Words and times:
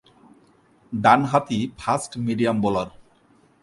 ডানহাতি 0.93 1.59
fast medium 1.79 2.57
bowler. 2.63 2.89